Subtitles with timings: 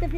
[0.00, 0.08] سلام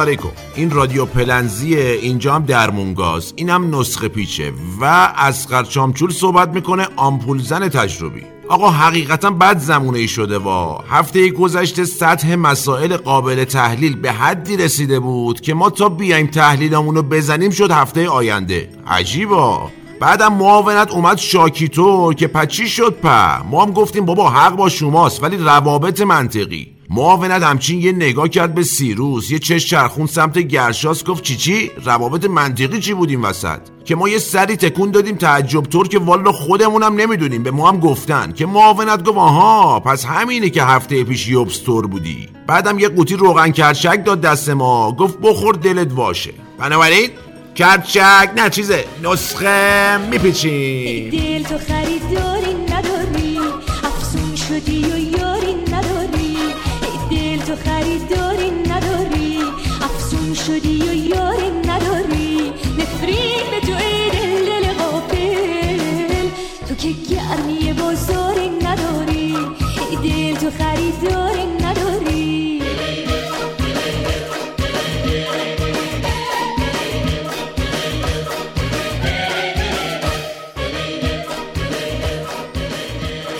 [0.00, 0.28] علیکم.
[0.54, 3.32] این رادیو پلنزیه اینجا هم درمونگاز.
[3.36, 4.52] اینم نسخه پیچه.
[4.80, 8.22] و از چامچول صحبت می‌کنه آمپول زن تجربی.
[8.52, 10.84] آقا حقیقتا بد زمونه ای شده وا.
[10.88, 16.94] هفته گذشته سطح مسائل قابل تحلیل به حدی رسیده بود که ما تا بیایم تحلیلمون
[16.94, 18.68] رو بزنیم شد هفته آینده.
[18.86, 19.70] عجیبا
[20.00, 25.22] بعدم معاونت اومد شاکیتور که پچی شد په ما هم گفتیم بابا حق با شماست
[25.22, 26.68] ولی روابط منطقی.
[26.94, 31.70] معاونت همچین یه نگاه کرد به سیروس یه چش چرخون سمت گرشاس گفت چی چی؟
[31.84, 36.32] روابط منطقی چی بودیم وسط؟ که ما یه سری تکون دادیم تعجب طور که والا
[36.32, 38.32] خودمونم نمی‌دونیم به ما هم گفتن.
[38.32, 42.28] که معاونت گفت آها پس همینه که هفته پیش یوبستور بودی.
[42.46, 47.10] بعدم یه قوطی روغن کرچک داد دست ما گفت بخور دلت واشه بنابراین
[47.54, 51.10] کرچک نه چیزه نسخه میپیچیم.
[51.10, 52.31] دل تو خریداری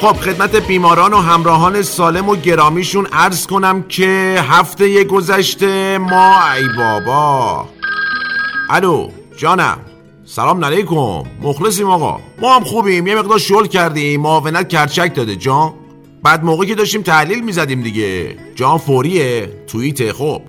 [0.02, 6.68] خب خدمت بیماران و همراهان سالم و گرامیشون عرض کنم که هفته گذشته ما ای
[6.76, 7.68] بابا.
[8.70, 9.78] الو جانم.
[10.24, 11.22] سلام علیکم.
[11.42, 12.20] مخلصیم آقا.
[12.40, 13.06] ما هم خوبیم.
[13.06, 14.20] یه مقدار شل کردیم.
[14.20, 15.74] معاونت کرچک داده جان.
[16.22, 18.36] بعد موقعی که داشتیم تحلیل می‌زدیم دیگه.
[18.54, 19.52] جان فوریه.
[19.66, 20.42] توییته خب.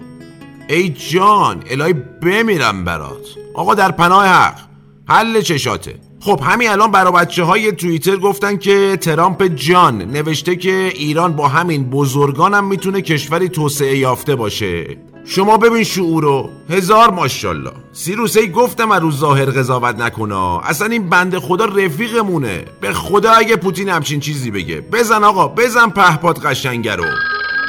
[0.69, 3.25] ای جان الهی بمیرم برات.
[3.53, 4.59] آقا در پناه حق.
[5.07, 5.95] حل چشاته.
[6.25, 11.47] خب همین الان برا بچه های توییتر گفتن که ترامپ جان نوشته که ایران با
[11.47, 14.97] همین بزرگانم می‌تونه کشوری توسعه یافته باشه.
[15.25, 21.09] شما ببین شعورو هزار ماشالله سیروس ای گفتم از روز ظاهر قضاوت نکنه اصلا این
[21.09, 22.65] بنده خدا رفیقمونه.
[22.81, 24.81] به خدا اگه پوتین همچین چیزی بگه.
[24.81, 27.05] بزن آقا بزن پهپاد قشنگه رو.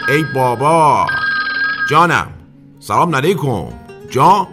[0.09, 1.07] ای بابا.
[1.91, 2.27] جانم.
[2.81, 3.65] سلام علیکم.
[4.11, 4.47] جان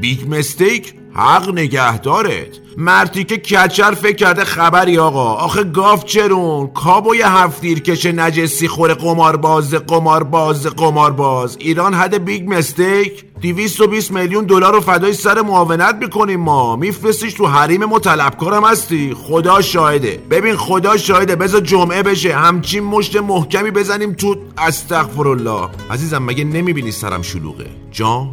[0.00, 2.58] بیگ مستیک؟ حق نگهدارت.
[2.76, 5.32] مرتی که کچر فکر کرده خبری آقا.
[5.34, 6.66] آخه گاف چرون.
[6.66, 13.24] کابوی هفتیر کشه نجسی خوره قمارباز قمارباز قمارباز ایران حد بیگ مستیک.
[13.42, 16.76] 220 میلیون دلار رو فدای سر معاونت می‌کنیم ما.
[16.76, 19.14] میفرستیش تو حریم ما طلبکارم هستی.
[19.14, 20.22] خدا شاهده.
[20.30, 21.36] ببین خدا شاهده.
[21.36, 22.36] بذار جمعه بشه.
[22.36, 25.68] همچین مشت محکمی بزنیم تو استغفرالله.
[25.90, 28.28] عزیزم مگه نمی‌بینی سرم شلوغه؟ جان؟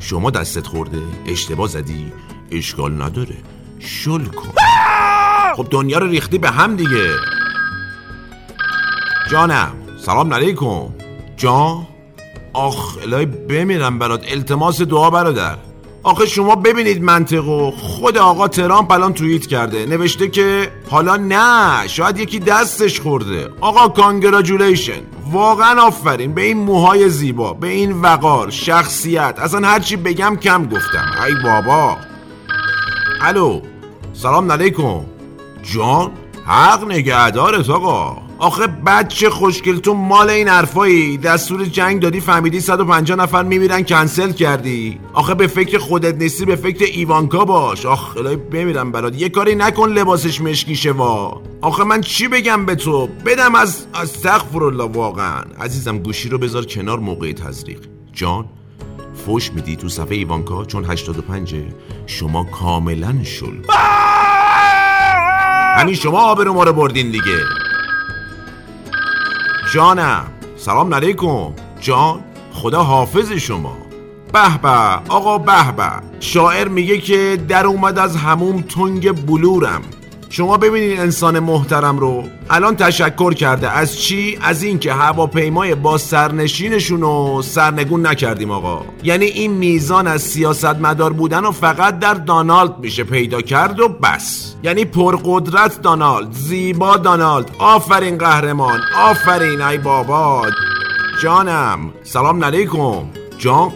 [0.00, 2.12] شما دستت خورده اشتباه زدی
[2.52, 3.36] اشکال نداره.
[3.78, 4.52] شل کن.
[5.56, 7.10] خب دنیا رو ریختی به هم دیگه.
[9.30, 9.72] جانم
[10.06, 10.88] سلام علیکم.
[11.36, 11.86] جان؟
[12.52, 14.32] آخ الهی بمیرم برات.
[14.32, 15.58] التماس دعا برادر.
[16.04, 19.86] آخه شما ببینید منطقو خود آقا ترامپ الان توییت کرده.
[19.86, 23.48] نوشته که حالا نه شاید یکی دستش خورده.
[23.60, 26.34] آقا کانگراجولیشن واقعا آفرین.
[26.34, 29.34] به این موهای زیبا به این وقار شخصیت.
[29.38, 31.04] اصلا هرچی بگم کم گفتم.
[31.26, 31.96] ای بابا.
[33.20, 33.60] الو.
[34.12, 35.00] سلام علیکم.
[35.62, 36.10] جان
[36.46, 38.31] حق نگهدارت آقا.
[38.38, 39.78] آخه بچه خوشگل.
[39.78, 41.18] تو مال این حرفایی.
[41.18, 45.00] دستور جنگ دادی فهمیدی 150 نفر میمیرن کنسل کردی.
[45.12, 47.86] آخه به فکر خودت نیستی به فکر ایوانکا باش.
[47.86, 49.20] آخ الهی بمیرم برات.
[49.20, 51.42] یه کاری نکن لباسش مشکیشه وا.
[51.60, 55.42] آخه من چی بگم به تو؟ بدم از استغفر الله واقعا.
[55.60, 57.80] عزیزم گوشی رو بذار کنار موقع تزریق.
[58.12, 58.44] جان
[59.26, 61.54] فوش میدی تو صفحه ایوانکا؟ چون 85
[62.06, 63.54] شما کاملا شل.
[65.76, 67.61] همین شما آبرو ما رو بردین دیگه.
[69.72, 70.24] جانم.
[70.56, 71.52] سلام علیکم.
[71.80, 72.20] جان
[72.52, 73.76] خدا حافظ شما.
[74.32, 74.68] به به
[75.08, 75.90] آقا به به.
[76.20, 79.82] شاعر میگه که در اومد از هموم تنگ بلورم.
[80.32, 82.24] شما ببینید انسان محترم رو.
[82.50, 83.70] الان تشکر کرده.
[83.70, 88.84] از چی؟ از اینکه هواپیمای با سرنشینشون رو سرنگون نکردیم آقا.
[89.02, 93.88] یعنی این میزان از سیاست مدار بودن و فقط در دانالد میشه پیدا کرد و
[93.88, 94.54] بس.
[94.62, 97.50] یعنی پرقدرت دانالد زیبا دانالد.
[97.58, 98.80] آفرین قهرمان.
[98.98, 100.46] آفرین ای بابا.
[101.22, 101.78] جانم.
[102.02, 103.04] سلام علیکم.
[103.38, 103.72] جان.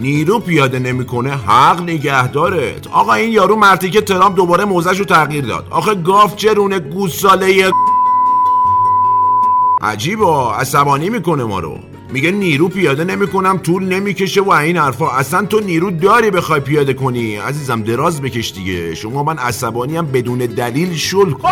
[0.00, 5.44] نیرو پیاده نمی‌کنه حق نگهدارت آقا این یارو مرتی که ترامپ دوباره موزش رو تغییر
[5.44, 5.66] داد.
[5.70, 7.70] آخه گاف چرونه گوساله
[9.82, 11.78] عجیبا عصبانی می‌کنه ما رو.
[12.10, 15.10] میگه نیرو پیاده نمی‌کنم طول نمی‌کشه و این حرفا.
[15.10, 17.36] اصلا تو نیرو داری بخوای پیاده کنی.
[17.36, 18.94] عزیزم دراز بکش دیگه.
[18.94, 21.48] شما من عصبانی هم بدون دلیل شل کن.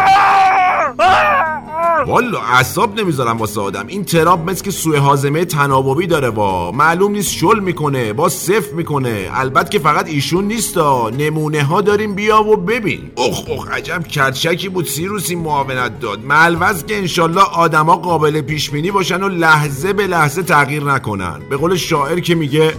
[2.04, 3.87] والا اعصاب نمی‌ذارم واسه آدم.
[3.87, 6.72] این تراب مثل که سوء حازمه تناوبی داره وا.
[6.72, 9.28] معلوم نیست شل می‌کنه با صف می‌کنه.
[9.32, 13.10] البته که فقط ایشون نیستا نمونه ها داریم بیا و ببین.
[13.16, 14.87] اخ اخ عجب کرچکی بود.
[14.87, 16.25] سیروسی معاونت داد.
[16.25, 21.40] ملوز که انشالله آدما قابل پیش بینی باشن و لحظه به لحظه تغییر نکنن.
[21.50, 22.75] به قول شاعر که میگه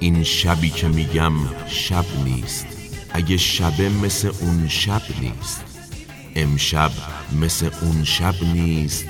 [0.00, 1.32] این شبی که میگم
[1.68, 2.66] شب نیست.
[3.10, 5.64] اگه شبه مثل اون شب نیست.
[6.38, 6.90] امشب
[7.40, 9.04] مثل اون شب نیست.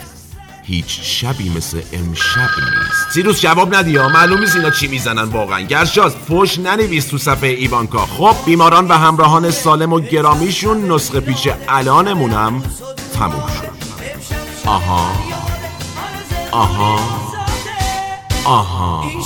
[0.64, 3.10] هیچ شبی مثل امشب نیست.
[3.14, 4.08] سیروس جواب ندی ها.
[4.08, 5.60] معلوم نیست اینا چی می‌زنن واقعا.
[5.60, 8.06] گرشاز فوش ننویس تو صفحه ایوانکا.
[8.06, 12.62] خب بیماران و همراهان سالم و گرامیشون نسخه پیچ الانمونم
[13.14, 13.78] تموم شد.
[14.66, 15.12] آها.
[16.52, 16.98] آها.
[18.44, 19.02] آها.
[19.02, 19.22] این